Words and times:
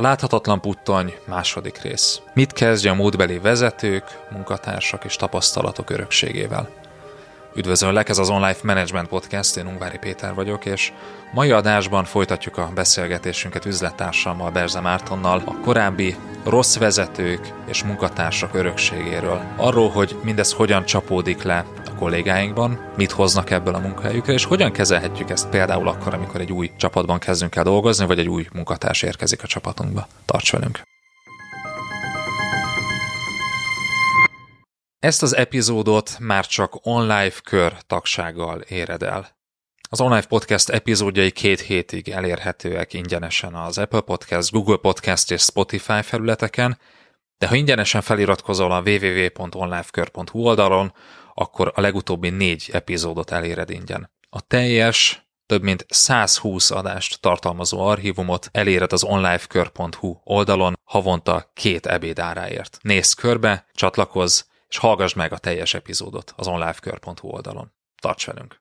A 0.00 0.02
láthatatlan 0.02 0.60
puttony 0.60 1.14
második 1.24 1.80
rész. 1.82 2.20
Mit 2.34 2.52
kezdje 2.52 2.90
a 2.90 2.94
módbeli 2.94 3.38
vezetők, 3.38 4.04
munkatársak 4.30 5.04
és 5.04 5.16
tapasztalatok 5.16 5.90
örökségével? 5.90 6.68
Üdvözöllek, 7.54 8.08
ez 8.08 8.18
az 8.18 8.28
Online 8.28 8.56
Management 8.62 9.08
Podcast, 9.08 9.56
én 9.56 9.66
Ungvári 9.66 9.98
Péter 9.98 10.34
vagyok, 10.34 10.64
és 10.64 10.92
mai 11.32 11.50
adásban 11.50 12.04
folytatjuk 12.04 12.56
a 12.56 12.70
beszélgetésünket 12.74 13.64
üzlettársammal, 13.64 14.50
Berze 14.50 14.80
Mártonnal, 14.80 15.42
a 15.44 15.54
korábbi 15.64 16.16
rossz 16.44 16.76
vezetők 16.76 17.52
és 17.66 17.84
munkatársak 17.84 18.54
örökségéről. 18.54 19.40
Arról, 19.56 19.90
hogy 19.90 20.16
mindez 20.22 20.52
hogyan 20.52 20.84
csapódik 20.84 21.42
le 21.42 21.64
kollégáinkban, 22.00 22.92
mit 22.96 23.10
hoznak 23.10 23.50
ebből 23.50 23.74
a 23.74 23.78
munkahelyükre, 23.78 24.32
és 24.32 24.44
hogyan 24.44 24.72
kezelhetjük 24.72 25.30
ezt 25.30 25.48
például 25.48 25.88
akkor, 25.88 26.14
amikor 26.14 26.40
egy 26.40 26.52
új 26.52 26.70
csapatban 26.76 27.18
kezdünk 27.18 27.56
el 27.56 27.64
dolgozni, 27.64 28.06
vagy 28.06 28.18
egy 28.18 28.28
új 28.28 28.46
munkatárs 28.52 29.02
érkezik 29.02 29.42
a 29.42 29.46
csapatunkba. 29.46 30.06
Tarts 30.24 30.52
velünk! 30.52 30.80
Ezt 34.98 35.22
az 35.22 35.36
epizódot 35.36 36.16
már 36.18 36.46
csak 36.46 36.78
online 36.82 37.32
kör 37.44 37.72
tagsággal 37.86 38.60
éred 38.60 39.02
el. 39.02 39.38
Az 39.90 40.00
online 40.00 40.26
podcast 40.26 40.68
epizódjai 40.68 41.30
két 41.30 41.60
hétig 41.60 42.08
elérhetőek 42.08 42.92
ingyenesen 42.92 43.54
az 43.54 43.78
Apple 43.78 44.00
Podcast, 44.00 44.50
Google 44.50 44.76
Podcast 44.76 45.30
és 45.30 45.42
Spotify 45.42 46.02
felületeken, 46.02 46.78
de 47.38 47.46
ha 47.46 47.54
ingyenesen 47.54 48.00
feliratkozol 48.00 48.72
a 48.72 48.82
www.onlifekör.hu 48.84 50.40
oldalon, 50.40 50.92
akkor 51.40 51.72
a 51.74 51.80
legutóbbi 51.80 52.28
négy 52.28 52.68
epizódot 52.72 53.30
eléred 53.30 53.70
ingyen. 53.70 54.10
A 54.30 54.40
teljes, 54.40 55.28
több 55.46 55.62
mint 55.62 55.86
120 55.88 56.70
adást 56.70 57.20
tartalmazó 57.20 57.80
archívumot 57.80 58.48
eléred 58.52 58.92
az 58.92 59.04
onlifekör.hu 59.04 60.20
oldalon 60.24 60.78
havonta 60.84 61.50
két 61.54 61.86
ebédáráért. 61.86 62.78
Nézz 62.82 63.12
körbe, 63.12 63.66
csatlakozz, 63.72 64.42
és 64.68 64.76
hallgass 64.76 65.12
meg 65.12 65.32
a 65.32 65.38
teljes 65.38 65.74
epizódot 65.74 66.32
az 66.36 66.46
onlifekör.hu 66.46 67.28
oldalon. 67.28 67.72
Tarts 68.02 68.26
velünk! 68.26 68.58